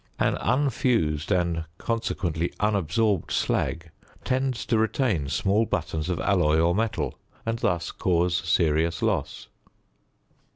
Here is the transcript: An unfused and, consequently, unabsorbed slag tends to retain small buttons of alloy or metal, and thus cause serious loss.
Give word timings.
An 0.17 0.35
unfused 0.37 1.31
and, 1.31 1.65
consequently, 1.77 2.49
unabsorbed 2.59 3.29
slag 3.29 3.91
tends 4.23 4.65
to 4.65 4.79
retain 4.79 5.29
small 5.29 5.67
buttons 5.67 6.09
of 6.09 6.19
alloy 6.19 6.57
or 6.59 6.73
metal, 6.73 7.19
and 7.45 7.59
thus 7.59 7.91
cause 7.91 8.35
serious 8.35 9.03
loss. 9.03 9.47